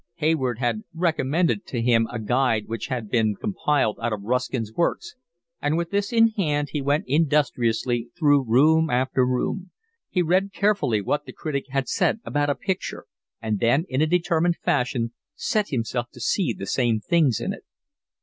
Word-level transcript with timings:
Hayward 0.15 0.57
had 0.57 0.81
recommended 0.95 1.63
to 1.67 1.79
him 1.79 2.07
a 2.11 2.17
guide 2.17 2.63
which 2.65 2.87
had 2.87 3.07
been 3.07 3.35
compiled 3.35 3.99
out 4.01 4.11
of 4.11 4.23
Ruskin's 4.23 4.73
works, 4.73 5.13
and 5.61 5.77
with 5.77 5.91
this 5.91 6.11
in 6.11 6.29
hand 6.29 6.69
he 6.71 6.81
went 6.81 7.03
industriously 7.05 8.09
through 8.17 8.41
room 8.49 8.89
after 8.89 9.23
room: 9.23 9.69
he 10.09 10.23
read 10.23 10.53
carefully 10.53 11.01
what 11.01 11.25
the 11.25 11.33
critic 11.33 11.65
had 11.69 11.87
said 11.87 12.19
about 12.25 12.49
a 12.49 12.55
picture 12.55 13.05
and 13.43 13.59
then 13.59 13.85
in 13.89 14.01
a 14.01 14.07
determined 14.07 14.55
fashion 14.57 15.13
set 15.35 15.67
himself 15.69 16.07
to 16.13 16.19
see 16.19 16.51
the 16.51 16.65
same 16.65 16.99
things 16.99 17.39
in 17.39 17.53
it. 17.53 17.61